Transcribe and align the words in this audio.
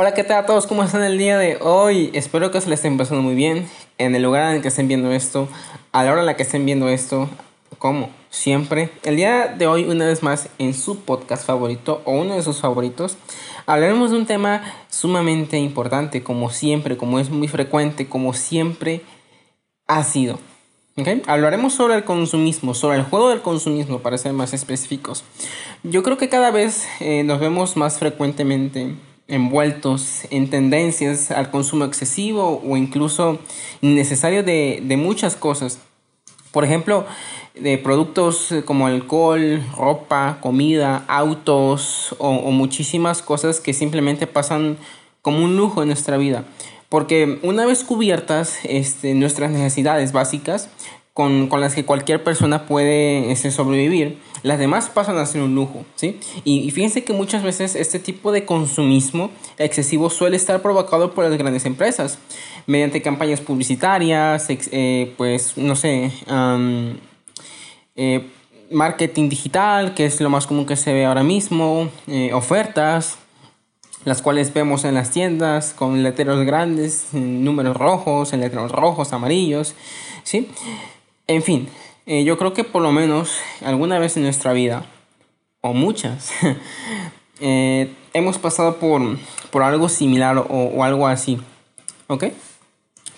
Hola, 0.00 0.14
¿qué 0.14 0.22
tal 0.22 0.44
a 0.44 0.46
todos? 0.46 0.68
¿Cómo 0.68 0.84
están 0.84 1.02
el 1.02 1.18
día 1.18 1.38
de 1.38 1.58
hoy? 1.60 2.10
Espero 2.14 2.52
que 2.52 2.60
se 2.60 2.70
les 2.70 2.78
estén 2.78 2.96
pasando 2.96 3.20
muy 3.20 3.34
bien 3.34 3.68
en 3.98 4.14
el 4.14 4.22
lugar 4.22 4.48
en 4.48 4.54
el 4.54 4.62
que 4.62 4.68
estén 4.68 4.86
viendo 4.86 5.10
esto, 5.10 5.48
a 5.90 6.04
la 6.04 6.12
hora 6.12 6.20
en 6.20 6.26
la 6.26 6.36
que 6.36 6.44
estén 6.44 6.64
viendo 6.64 6.88
esto, 6.88 7.28
como 7.80 8.08
siempre. 8.30 8.92
El 9.02 9.16
día 9.16 9.48
de 9.48 9.66
hoy, 9.66 9.86
una 9.86 10.06
vez 10.06 10.22
más, 10.22 10.50
en 10.60 10.72
su 10.72 11.00
podcast 11.00 11.44
favorito 11.44 12.00
o 12.04 12.12
uno 12.12 12.36
de 12.36 12.44
sus 12.44 12.60
favoritos, 12.60 13.16
hablaremos 13.66 14.12
de 14.12 14.18
un 14.18 14.26
tema 14.26 14.62
sumamente 14.88 15.58
importante, 15.58 16.22
como 16.22 16.50
siempre, 16.50 16.96
como 16.96 17.18
es 17.18 17.28
muy 17.28 17.48
frecuente, 17.48 18.08
como 18.08 18.34
siempre 18.34 19.00
ha 19.88 20.04
sido. 20.04 20.38
¿Okay? 20.96 21.22
Hablaremos 21.26 21.74
sobre 21.74 21.96
el 21.96 22.04
consumismo, 22.04 22.72
sobre 22.72 22.98
el 22.98 23.02
juego 23.02 23.30
del 23.30 23.42
consumismo, 23.42 23.98
para 23.98 24.16
ser 24.16 24.32
más 24.32 24.54
específicos. 24.54 25.24
Yo 25.82 26.04
creo 26.04 26.18
que 26.18 26.28
cada 26.28 26.52
vez 26.52 26.86
eh, 27.00 27.24
nos 27.24 27.40
vemos 27.40 27.76
más 27.76 27.98
frecuentemente 27.98 28.94
envueltos 29.28 30.22
en 30.30 30.50
tendencias 30.50 31.30
al 31.30 31.50
consumo 31.50 31.84
excesivo 31.84 32.62
o 32.66 32.76
incluso 32.76 33.38
innecesario 33.82 34.42
de, 34.42 34.80
de 34.82 34.96
muchas 34.96 35.36
cosas. 35.36 35.78
Por 36.50 36.64
ejemplo, 36.64 37.06
de 37.60 37.78
productos 37.78 38.54
como 38.64 38.86
alcohol, 38.86 39.62
ropa, 39.76 40.38
comida, 40.40 41.04
autos 41.08 42.14
o, 42.18 42.32
muchísimas 42.50 43.22
cosas 43.22 43.60
que 43.60 43.72
simplemente 43.72 44.26
pasan 44.26 44.78
como 45.22 45.44
un 45.44 45.56
lujo 45.56 45.82
en 45.82 45.88
nuestra 45.88 46.16
vida. 46.16 46.44
Porque 46.88 47.38
una 47.42 47.66
vez 47.66 47.84
cubiertas 47.84 48.60
este, 48.64 49.14
nuestras 49.14 49.50
necesidades 49.50 50.12
básicas, 50.12 50.70
con, 51.18 51.48
con 51.48 51.60
las 51.60 51.74
que 51.74 51.84
cualquier 51.84 52.22
persona 52.22 52.66
puede 52.66 53.32
este, 53.32 53.50
sobrevivir, 53.50 54.18
las 54.44 54.60
demás 54.60 54.88
pasan 54.88 55.18
a 55.18 55.26
ser 55.26 55.42
un 55.42 55.52
lujo, 55.52 55.84
¿sí? 55.96 56.20
Y, 56.44 56.70
fíjense 56.70 57.02
que 57.02 57.12
muchas 57.12 57.42
veces 57.42 57.74
este 57.74 57.98
tipo 57.98 58.30
de 58.30 58.44
consumismo 58.44 59.32
excesivo 59.58 60.10
suele 60.10 60.36
estar 60.36 60.62
provocado 60.62 61.14
por 61.14 61.24
las 61.24 61.36
grandes 61.36 61.64
empresas, 61.64 62.20
mediante 62.68 63.02
campañas 63.02 63.40
publicitarias, 63.40 64.46
eh, 64.48 65.12
pues, 65.16 65.56
no 65.56 65.74
sé, 65.74 66.12
eh, 67.96 68.30
marketing 68.70 69.28
digital, 69.28 69.94
que 69.94 70.04
es 70.04 70.20
lo 70.20 70.30
más 70.30 70.46
común 70.46 70.66
que 70.66 70.76
se 70.76 70.92
ve 70.92 71.04
ahora 71.04 71.24
mismo, 71.24 71.88
eh, 72.06 72.30
ofertas, 72.32 73.18
las 74.04 74.22
cuales 74.22 74.54
vemos 74.54 74.84
en 74.84 74.94
las 74.94 75.10
tiendas 75.10 75.74
con 75.74 76.04
letreros 76.04 76.46
grandes, 76.46 77.08
números 77.12 77.76
rojos, 77.76 78.32
en 78.32 78.38
letreros 78.38 78.70
rojos, 78.70 79.12
amarillos, 79.12 79.74
¿sí? 80.22 80.48
En 81.28 81.42
fin, 81.42 81.68
eh, 82.06 82.24
yo 82.24 82.38
creo 82.38 82.54
que 82.54 82.64
por 82.64 82.80
lo 82.80 82.90
menos 82.90 83.36
alguna 83.62 83.98
vez 83.98 84.16
en 84.16 84.22
nuestra 84.22 84.54
vida, 84.54 84.86
o 85.60 85.74
muchas, 85.74 86.30
eh, 87.40 87.92
hemos 88.14 88.38
pasado 88.38 88.76
por, 88.76 89.02
por 89.50 89.62
algo 89.62 89.90
similar 89.90 90.38
o, 90.48 90.82
algo 90.82 91.06
así. 91.06 91.38
¿Ok? 92.06 92.28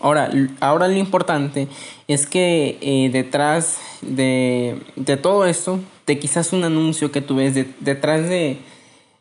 Ahora, 0.00 0.28
ahora 0.58 0.88
lo 0.88 0.96
importante 0.96 1.68
es 2.08 2.26
que 2.26 2.78
eh, 2.80 3.10
detrás 3.12 3.78
de, 4.00 4.82
de, 4.96 5.16
todo 5.16 5.46
esto, 5.46 5.78
de 6.04 6.18
quizás 6.18 6.52
un 6.52 6.64
anuncio 6.64 7.12
que 7.12 7.20
tú 7.20 7.36
ves 7.36 7.54
de, 7.54 7.72
detrás 7.78 8.28
de, 8.28 8.58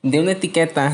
de 0.02 0.20
una 0.20 0.32
etiqueta 0.32 0.94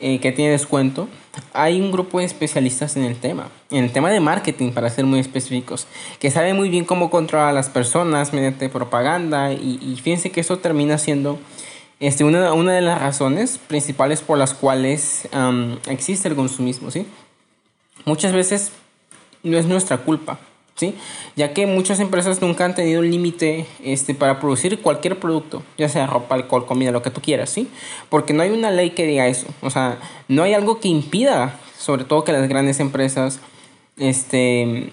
que 0.00 0.32
tiene 0.32 0.52
descuento, 0.52 1.08
hay 1.52 1.80
un 1.80 1.92
grupo 1.92 2.18
de 2.18 2.24
especialistas 2.24 2.96
en 2.96 3.04
el 3.04 3.16
tema, 3.16 3.50
en 3.70 3.84
el 3.84 3.92
tema 3.92 4.10
de 4.10 4.18
marketing, 4.18 4.72
para 4.72 4.88
ser 4.88 5.04
muy 5.04 5.20
específicos, 5.20 5.86
que 6.18 6.30
sabe 6.30 6.54
muy 6.54 6.70
bien 6.70 6.84
cómo 6.84 7.10
controlar 7.10 7.50
a 7.50 7.52
las 7.52 7.68
personas 7.68 8.32
mediante 8.32 8.68
propaganda 8.68 9.52
y, 9.52 9.98
fíjense 10.02 10.30
que 10.30 10.40
eso 10.40 10.58
termina 10.58 10.96
siendo 10.96 11.38
este, 12.00 12.24
una, 12.24 12.52
una, 12.54 12.72
de 12.72 12.80
las 12.80 13.00
razones 13.00 13.58
principales 13.58 14.22
por 14.22 14.38
las 14.38 14.54
cuales 14.54 15.28
existe 15.86 16.28
el 16.28 16.34
consumismo, 16.34 16.90
¿sí? 16.90 17.06
Muchas 18.06 18.32
veces 18.32 18.72
no 19.42 19.58
es 19.58 19.66
nuestra 19.66 19.98
culpa, 19.98 20.38
¿sí? 20.80 20.94
Ya 21.36 21.52
que 21.52 21.66
muchas 21.66 22.00
empresas 22.00 22.40
nunca 22.40 22.64
han 22.64 22.74
tenido 22.74 23.00
un 23.00 23.10
límite 23.10 23.66
este, 23.84 24.14
para 24.14 24.40
producir 24.40 24.80
cualquier 24.80 25.20
producto, 25.20 25.62
ya 25.76 25.88
sea 25.88 26.06
ropa, 26.06 26.34
alcohol, 26.34 26.66
comida, 26.66 26.90
lo 26.90 27.02
que 27.02 27.10
tú 27.10 27.20
quieras, 27.20 27.50
¿sí? 27.50 27.68
Porque 28.08 28.32
no 28.32 28.42
hay 28.42 28.50
una 28.50 28.70
ley 28.70 28.90
que 28.90 29.06
diga 29.06 29.28
eso, 29.28 29.46
o 29.60 29.70
sea, 29.70 29.98
no 30.28 30.42
hay 30.42 30.54
algo 30.54 30.80
que 30.80 30.88
impida, 30.88 31.60
sobre 31.78 32.04
todo 32.04 32.24
que 32.24 32.32
las 32.32 32.48
grandes 32.48 32.80
empresas, 32.80 33.40
este, 33.98 34.92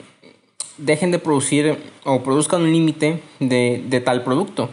dejen 0.78 1.12
de 1.12 1.20
producir 1.20 1.78
o 2.04 2.22
produzcan 2.22 2.62
un 2.64 2.72
límite 2.72 3.24
de, 3.40 3.84
de 3.88 4.02
tal 4.02 4.24
producto. 4.24 4.70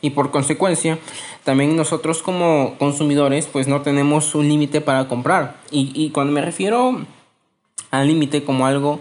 Y 0.00 0.10
por 0.10 0.32
consecuencia, 0.32 0.98
también 1.44 1.76
nosotros 1.76 2.20
como 2.20 2.74
consumidores, 2.78 3.46
pues 3.46 3.68
no 3.68 3.80
tenemos 3.82 4.34
un 4.34 4.48
límite 4.48 4.80
para 4.80 5.06
comprar. 5.06 5.60
Y, 5.70 5.92
y 5.94 6.10
cuando 6.10 6.32
me 6.32 6.42
refiero 6.42 7.00
al 7.92 8.06
límite 8.08 8.42
como 8.42 8.66
algo 8.66 8.98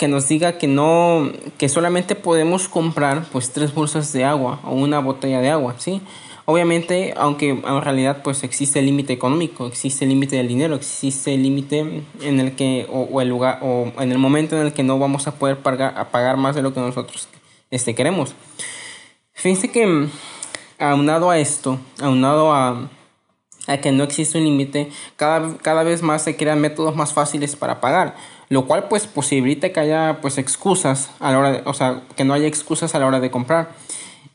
que 0.00 0.08
nos 0.08 0.28
diga 0.28 0.56
que 0.56 0.66
no, 0.66 1.30
que 1.58 1.68
solamente 1.68 2.14
podemos 2.14 2.70
comprar 2.70 3.26
pues 3.30 3.52
tres 3.52 3.74
bolsas 3.74 4.14
de 4.14 4.24
agua 4.24 4.58
o 4.64 4.72
una 4.72 4.98
botella 4.98 5.42
de 5.42 5.50
agua, 5.50 5.74
¿sí? 5.76 6.00
Obviamente, 6.46 7.12
aunque 7.18 7.50
en 7.50 7.82
realidad 7.82 8.22
pues 8.24 8.42
existe 8.42 8.78
el 8.78 8.86
límite 8.86 9.12
económico, 9.12 9.66
existe 9.66 10.06
el 10.06 10.08
límite 10.08 10.36
del 10.36 10.48
dinero, 10.48 10.74
existe 10.74 11.34
el 11.34 11.42
límite 11.42 12.02
en 12.22 12.40
el 12.40 12.56
que, 12.56 12.86
o, 12.90 13.20
el 13.20 13.28
lugar, 13.28 13.58
o 13.60 13.92
en 14.00 14.10
el 14.10 14.16
momento 14.16 14.58
en 14.58 14.68
el 14.68 14.72
que 14.72 14.82
no 14.82 14.98
vamos 14.98 15.26
a 15.26 15.34
poder 15.34 15.58
pagar, 15.58 15.92
a 15.98 16.08
pagar 16.08 16.38
más 16.38 16.56
de 16.56 16.62
lo 16.62 16.72
que 16.72 16.80
nosotros 16.80 17.28
este, 17.70 17.94
queremos. 17.94 18.34
Fíjense 19.34 19.70
que 19.70 20.08
aunado 20.78 21.28
a 21.28 21.38
esto, 21.38 21.78
aunado 22.00 22.54
a, 22.54 22.88
a 23.66 23.76
que 23.82 23.92
no 23.92 24.04
existe 24.04 24.38
un 24.38 24.44
límite, 24.44 24.90
cada, 25.16 25.58
cada 25.58 25.82
vez 25.82 26.00
más 26.00 26.24
se 26.24 26.38
crean 26.38 26.58
métodos 26.58 26.96
más 26.96 27.12
fáciles 27.12 27.54
para 27.54 27.82
pagar 27.82 28.16
lo 28.50 28.66
cual 28.66 28.88
pues 28.88 29.06
posibilita 29.06 29.72
que 29.72 29.80
haya 29.80 30.18
pues 30.20 30.36
excusas 30.36 31.08
a 31.20 31.30
la 31.30 31.38
hora 31.38 31.52
de, 31.52 31.62
o 31.64 31.72
sea, 31.72 32.02
que 32.16 32.24
no 32.24 32.34
haya 32.34 32.48
excusas 32.48 32.94
a 32.94 32.98
la 32.98 33.06
hora 33.06 33.20
de 33.20 33.30
comprar. 33.30 33.70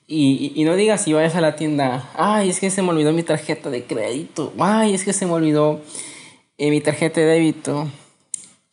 Y, 0.08 0.54
y, 0.56 0.64
no 0.64 0.76
digas 0.76 1.02
si 1.02 1.14
vayas 1.14 1.36
a 1.36 1.42
la 1.42 1.56
tienda, 1.56 2.10
ay, 2.16 2.50
es 2.50 2.60
que 2.60 2.70
se 2.70 2.82
me 2.82 2.90
olvidó 2.90 3.12
mi 3.12 3.24
tarjeta 3.24 3.72
de 3.72 3.86
crédito, 3.86 4.54
ay, 4.60 4.94
es 4.94 5.04
que 5.04 5.14
se 5.14 5.26
me 5.26 5.32
olvidó 5.34 5.82
eh, 6.58 6.70
mi 6.70 6.80
tarjeta 6.80 7.20
de 7.20 7.26
débito, 7.26 7.90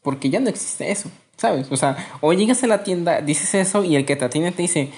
porque 0.03 0.29
ya 0.29 0.41
no 0.41 0.51
existe 0.51 0.93
eso, 0.93 1.11
¿sabes? 1.39 1.73
O 1.73 1.77
sea, 1.77 1.97
o 2.21 2.35
llegas 2.35 2.63
a 2.63 2.67
la 2.67 2.85
tienda, 2.85 3.23
dices 3.23 3.55
eso 3.55 3.83
y 3.83 3.97
el 3.97 4.05
que 4.05 4.15
te 4.15 4.27
atiende 4.27 4.53
te 4.53 4.63
dice, 4.63 4.91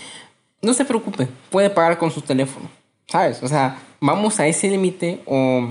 no 0.60 0.74
se 0.74 0.84
preocupe, 0.84 1.28
puede 1.50 1.70
pagar 1.70 1.98
con 1.98 2.10
su 2.10 2.20
teléfono, 2.20 2.68
¿sabes? 3.06 3.40
O 3.42 3.48
sea, 3.48 3.78
vamos 4.00 4.40
a 4.40 4.48
ese 4.48 4.68
límite 4.68 5.20
o 5.26 5.68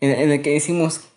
en 0.00 0.30
el 0.30 0.42
que 0.42 0.50
decimos, 0.50 1.09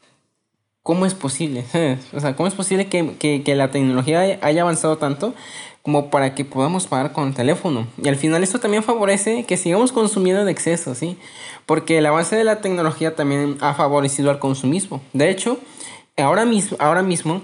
¿cómo 0.84 1.06
es 1.06 1.14
posible? 1.14 1.66
o 2.14 2.20
sea, 2.20 2.36
¿cómo 2.36 2.48
es 2.48 2.54
posible 2.54 2.88
que, 2.88 3.16
que, 3.18 3.42
que, 3.44 3.56
la 3.56 3.72
tecnología 3.72 4.40
haya 4.42 4.62
avanzado 4.62 4.98
tanto 4.98 5.34
como 5.82 6.10
para 6.10 6.36
que 6.36 6.46
podamos 6.46 6.88
pagar 6.88 7.14
con 7.14 7.30
el 7.30 7.34
teléfono? 7.34 7.88
Y 8.02 8.10
al 8.10 8.18
final 8.18 8.44
esto 8.44 8.60
también 8.60 8.84
favorece 8.84 9.46
que 9.46 9.58
sigamos 9.58 9.92
consumiendo 9.92 10.42
en 10.42 10.50
exceso, 10.50 10.94
¿sí? 10.94 11.18
Porque 11.66 11.98
el 11.98 12.06
avance 12.06 12.36
de 12.36 12.44
la 12.44 12.62
tecnología 12.62 13.16
también 13.16 13.58
ha 13.62 13.74
favorecido 13.74 14.30
al 14.30 14.40
consumismo. 14.40 15.02
De 15.14 15.30
hecho, 15.30 15.58
ahora 16.18 16.46
mismo, 16.46 16.78
ahora 16.80 17.02
mismo 17.02 17.42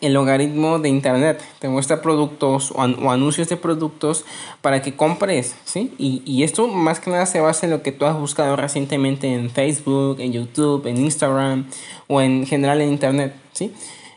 el 0.00 0.12
logaritmo 0.12 0.78
de 0.78 0.88
internet 0.88 1.42
te 1.58 1.68
muestra 1.68 2.02
productos 2.02 2.72
o, 2.72 3.10
anuncios 3.10 3.48
de 3.48 3.56
productos 3.56 4.24
para 4.60 4.82
que 4.82 4.94
compres, 4.96 5.56
¿sí? 5.64 5.94
Y, 5.98 6.42
esto 6.42 6.68
más 6.68 7.00
que 7.00 7.10
nada 7.10 7.26
se 7.26 7.40
basa 7.40 7.66
en 7.66 7.72
lo 7.72 7.82
que 7.82 7.92
tú 7.92 8.04
has 8.04 8.18
buscado 8.18 8.56
recientemente 8.56 9.32
en 9.32 9.50
Facebook, 9.50 10.20
en 10.20 10.32
YouTube, 10.32 10.86
en 10.86 10.98
Instagram 10.98 11.66
o 12.06 12.20
en 12.20 12.46
general 12.46 12.80
en 12.80 12.90
internet, 12.90 13.34
¿sí? 13.52 13.72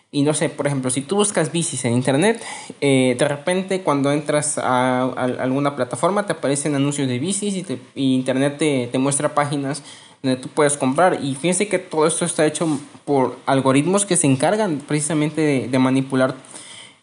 Y 0.09 0.22
no 0.23 0.33
sé, 0.33 0.50
por 0.50 0.67
ejemplo, 0.67 0.89
si 0.89 1.01
tú 1.01 1.17
buscas 1.17 1.51
bicis 1.51 1.84
en 1.84 1.94
internet, 1.94 2.41
eh, 2.79 3.16
de 3.19 3.28
repente 3.28 3.81
cuando 3.81 4.11
entras 4.11 4.57
a, 4.57 5.03
alguna 5.03 5.75
plataforma 5.75 6.25
te 6.25 6.34
aparecen 6.34 6.75
anuncios 6.75 7.07
de 7.07 7.19
bicis 7.19 7.66
y 7.94 8.16
internet 8.16 8.55
te, 8.57 8.88
te 8.89 8.97
muestra 8.99 9.35
páginas 9.35 9.84
donde 10.22 10.41
tú 10.41 10.50
puedes 10.50 10.78
comprar. 10.78 11.19
Y 11.23 11.35
fíjense 11.35 11.67
que 11.67 11.79
todo 11.79 12.08
esto 12.08 12.25
está 12.25 12.46
hecho 12.46 12.67
por 13.05 13.37
algoritmos 13.46 14.05
que 14.05 14.17
se 14.17 14.28
encargan 14.28 14.79
precisamente 14.79 15.41
de, 15.41 15.67
de 15.67 15.79
manipular 15.79 16.35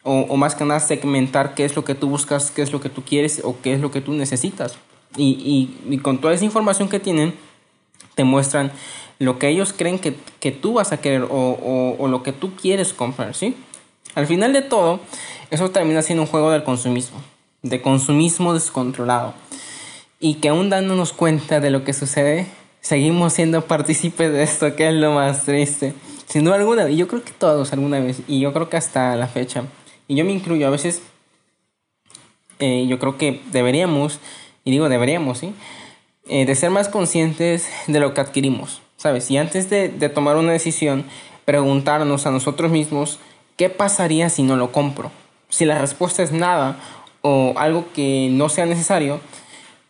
o, 0.02 0.20
o, 0.28 0.37
más 0.37 0.55
que 0.55 0.64
nada 0.64 0.81
segmentar 0.81 1.55
qué 1.55 1.64
es 1.64 1.75
lo 1.76 1.84
que 1.84 1.94
tú 1.94 2.08
buscas, 2.08 2.50
qué 2.50 2.62
es 2.62 2.72
lo 2.72 2.81
que 2.81 2.90
tú 2.90 3.02
quieres 3.02 3.40
o 3.43 3.56
qué 3.62 3.72
es 3.72 3.81
lo 3.81 3.90
que 3.90 4.02
tú 4.02 4.12
necesitas. 4.12 4.76
Y, 5.16 5.78
y, 5.88 5.94
y 5.94 5.99
con 5.99 6.20
toda 6.20 6.34
esa 6.34 6.44
información 6.44 6.88
que 6.88 7.00
tienen, 7.00 7.34
te 8.14 8.25
muestran 8.25 8.70
lo 9.19 9.38
que 9.38 9.49
ellos 9.49 9.72
creen 9.72 9.99
que, 9.99 10.17
que 10.40 10.52
tú 10.52 10.75
vas 10.75 10.93
a 10.93 10.99
querer 10.99 11.22
o, 11.22 11.28
o, 11.31 11.96
o, 11.99 12.08
lo 12.08 12.22
que 12.22 12.32
tú 12.32 12.55
quieres 12.55 12.93
comprar, 12.93 13.34
¿sí? 13.34 13.56
Al 14.14 14.26
final 14.26 14.52
de 14.52 14.62
todo, 14.62 15.00
eso 15.50 15.70
termina 15.70 16.02
siendo 16.02 16.22
un 16.22 16.28
juego 16.28 16.50
del 16.50 16.64
consumismo, 16.64 17.19
de 17.62 17.81
consumismo 17.81 18.55
descontrolado. 18.55 19.34
Y 20.20 20.34
que 20.34 20.49
aún 20.49 20.70
dándonos 20.70 21.12
cuenta 21.12 21.60
de 21.60 21.70
lo 21.70 21.84
que 21.84 21.93
sucede, 21.93 22.46
seguimos 22.84 23.32
siendo 23.32 23.64
partícipes 23.64 24.31
de 24.31 24.42
esto, 24.42 24.76
que 24.76 24.88
es 24.88 24.94
lo 24.94 25.12
más 25.12 25.44
triste. 25.46 25.94
Sin 26.26 26.44
duda 26.44 26.56
alguna, 26.56 26.88
y 26.90 26.96
yo 26.96 27.08
creo 27.08 27.25
que 27.25 27.32
todos 27.32 27.72
alguna 27.72 27.98
vez, 27.98 28.20
y 28.28 28.40
yo 28.40 28.52
creo 28.52 28.69
que 28.69 28.76
hasta 28.76 29.16
la 29.16 29.26
fecha, 29.26 29.64
y 30.06 30.16
yo 30.16 30.25
me 30.26 30.32
incluyo, 30.32 30.66
a 30.66 30.70
veces 30.70 31.00
eh, 32.58 32.86
yo 32.86 32.98
creo 32.98 33.16
que 33.16 33.40
deberíamos, 33.52 34.20
y 34.64 34.70
digo 34.70 34.90
deberíamos, 34.90 35.38
¿sí? 35.38 35.54
Eh, 36.28 36.44
de 36.44 36.54
ser 36.54 36.70
más 36.70 36.88
conscientes 36.88 37.70
de 37.86 38.00
lo 38.00 38.12
que 38.12 38.20
adquirimos, 38.20 38.82
¿sabes? 38.98 39.31
Y 39.31 39.38
antes 39.38 39.70
de, 39.70 39.88
de 39.88 40.08
tomar 40.10 40.36
una 40.36 40.52
decisión, 40.52 41.04
preguntarnos 41.46 42.26
a 42.26 42.31
nosotros 42.31 42.70
mismos, 42.70 43.19
¿qué 43.56 43.70
pasaría 43.70 44.28
si 44.28 44.42
no 44.42 44.56
lo 44.56 44.72
compro? 44.72 45.10
Si 45.48 45.64
la 45.64 45.78
respuesta 45.78 46.22
es 46.22 46.32
nada 46.32 46.78
o 47.22 47.54
algo 47.56 47.86
que 47.94 48.28
no 48.31 48.50
sea 48.50 48.66
necesario, 48.66 49.20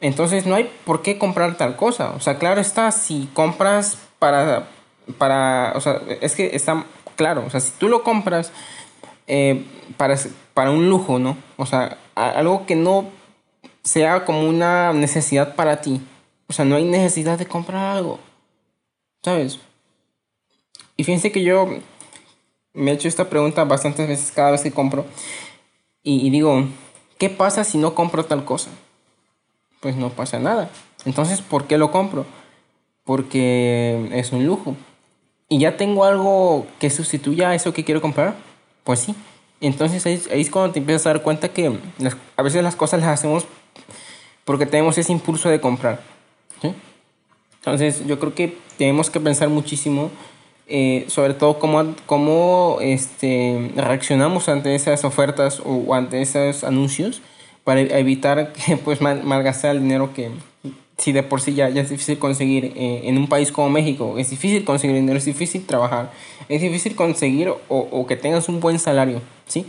entonces 0.05 0.45
no 0.45 0.55
hay 0.55 0.71
por 0.85 1.01
qué 1.01 1.17
comprar 1.17 1.57
tal 1.57 1.77
cosa. 1.77 2.11
O 2.11 2.21
sea, 2.21 2.39
claro 2.39 2.61
está, 2.61 2.91
si 2.93 3.27
compras 3.33 3.97
para, 4.19 4.69
para, 5.17 5.73
o 5.77 5.81
sea, 5.81 6.03
es 6.21 6.35
que 6.35 6.55
está 6.55 6.85
claro, 7.17 7.43
o 7.47 7.51
sea, 7.51 7.61
si 7.61 7.73
tú 7.79 7.89
lo 7.89 8.03
compras 8.03 8.53
eh, 9.27 9.65
para, 9.97 10.19
para 10.53 10.71
un 10.73 10.91
lujo, 10.91 11.19
¿no? 11.19 11.39
O 11.57 11.65
sea, 11.65 11.97
algo 12.15 12.67
que 12.67 12.77
no 12.77 13.07
sea 13.83 14.27
como 14.27 14.47
una 14.47 14.93
necesidad 14.93 15.55
para 15.55 15.81
ti. 15.81 16.03
O 16.49 16.53
sea, 16.53 16.67
no 16.67 16.77
hay 16.77 16.85
necesidad 16.85 17.39
de 17.39 17.47
comprar 17.47 17.97
algo. 17.97 18.19
¿Sabes? 19.23 19.59
Y 20.99 21.05
fíjense 21.05 21.33
que 21.33 21.43
yo 21.43 21.67
me 22.75 22.91
he 22.91 22.95
hecho 22.95 23.09
esta 23.09 23.31
pregunta 23.31 23.65
bastantes 23.65 24.07
veces 24.07 24.31
cada 24.31 24.51
vez 24.51 24.61
que 24.61 24.71
compro. 24.71 25.07
Y, 26.03 26.27
y 26.27 26.29
digo, 26.29 26.67
¿qué 27.17 27.31
pasa 27.31 27.65
si 27.65 27.79
no 27.79 27.95
compro 27.95 28.27
tal 28.27 28.45
cosa? 28.45 28.69
Pues 29.85 29.97
no 29.97 30.09
pasa 30.09 30.39
nada. 30.39 30.71
Entonces, 31.05 31.43
¿por 31.43 31.67
qué 31.67 31.77
lo 31.77 31.91
compro? 31.91 32.25
Porque 33.05 34.09
es 34.15 34.33
un 34.33 34.47
lujo. 34.47 34.77
Y 35.51 35.59
ya 35.59 35.77
tengo 35.77 36.07
algo 36.07 36.67
que 36.79 36.89
sustituya 36.89 37.55
eso 37.55 37.75
que 37.75 37.85
quiero 37.85 38.01
comprar. 38.01 38.35
Pues 38.83 39.01
sí. 39.01 39.15
Entonces 39.61 40.07
ahí, 40.07 40.23
es 40.31 40.49
cuando 40.49 40.73
te 40.73 40.79
empiezas 40.79 41.05
a 41.05 41.11
dar 41.11 41.23
cuenta 41.23 41.51
que 41.51 41.79
a 42.35 42.43
veces 42.43 42.63
las 42.63 42.77
cosas 42.77 43.01
las 43.01 43.11
hacemos 43.11 43.45
porque 44.47 44.65
tenemos 44.65 44.97
ese 44.97 45.13
impulso 45.13 45.51
de 45.51 45.61
comprar. 45.61 46.01
Entonces 47.57 48.07
yo 48.07 48.19
creo 48.19 48.35
que 48.35 48.57
tenemos 48.79 49.11
que 49.11 49.21
pensar 49.21 49.51
muchísimo 49.51 50.11
eh, 50.67 51.05
sobre 51.09 51.35
todo 51.35 51.59
cómo, 51.59 51.95
cómo 52.07 52.79
este, 52.81 53.71
reaccionamos 53.77 54.49
ante 54.49 54.75
esas 54.75 55.05
ofertas 55.05 55.61
o 55.63 55.93
ante 55.93 56.23
esos 56.23 56.65
anuncios 56.65 57.21
para 57.65 57.81
evitar 57.81 58.53
que 58.67 58.77
pues 58.77 59.01
malgastar 59.01 59.75
el 59.77 59.83
dinero 59.83 60.13
que 60.15 60.31
si 60.97 61.13
de 61.13 61.25
por 61.25 61.41
sí 61.41 61.55
ya, 61.55 61.69
ya 61.71 61.83
es 61.83 61.91
difícil 61.91 62.19
conseguir 62.19 62.73
eh, 62.77 63.03
en 63.05 63.19
un 63.19 63.29
país 63.29 63.51
como 63.51 63.69
México, 63.69 64.17
es 64.17 64.31
difícil 64.31 64.65
conseguir 64.65 64.95
dinero, 64.95 65.19
es 65.19 65.25
difícil 65.25 65.67
trabajar, 65.67 66.13
es 66.49 66.63
difícil 66.63 66.95
conseguir 66.95 67.49
o, 67.49 67.59
o 67.69 68.07
que 68.07 68.17
tengas 68.17 68.49
un 68.49 68.61
buen 68.61 68.79
salario, 68.79 69.21
¿sí? 69.47 69.67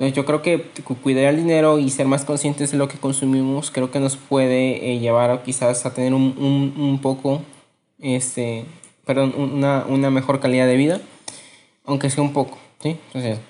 Entonces 0.00 0.16
yo 0.16 0.24
creo 0.24 0.40
que 0.40 0.64
cuidar 1.02 1.24
el 1.24 1.36
dinero 1.36 1.78
y 1.78 1.90
ser 1.90 2.06
más 2.06 2.24
conscientes 2.24 2.70
de 2.72 2.78
lo 2.78 2.88
que 2.88 2.96
consumimos 2.96 3.70
creo 3.70 3.90
que 3.90 4.00
nos 4.00 4.16
puede 4.16 4.92
eh, 4.92 4.98
llevar 4.98 5.42
quizás 5.42 5.84
a 5.84 5.92
tener 5.92 6.14
un, 6.14 6.34
un, 6.38 6.82
un 6.82 6.98
poco, 7.02 7.42
este, 7.98 8.64
perdón, 9.04 9.34
una, 9.36 9.84
una, 9.86 10.08
mejor 10.08 10.40
calidad 10.40 10.66
de 10.66 10.76
vida, 10.76 11.02
aunque 11.84 12.08
sea 12.08 12.22
un 12.22 12.32
poco, 12.32 12.56
¿sí? 12.82 12.96
Entonces, 13.08 13.40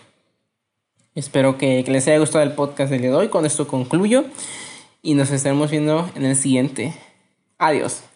espero 1.14 1.58
que, 1.58 1.84
les 1.86 2.06
haya 2.08 2.18
gustado 2.18 2.44
el 2.44 2.52
podcast 2.52 2.90
del 2.90 3.02
día 3.02 3.10
de. 3.10 3.30
Con 3.30 3.46
esto 3.46 3.66
concluyo 3.66 4.24
y 5.02 5.14
nos 5.14 5.30
estaremos 5.30 5.70
viendo 5.70 6.08
en 6.14 6.24
el 6.24 6.36
siguiente. 6.36 6.94
Adiós. 7.58 8.09